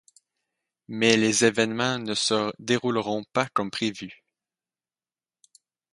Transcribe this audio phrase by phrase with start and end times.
[0.87, 4.23] Mais les événements ne se dérouleront pas comme prévu...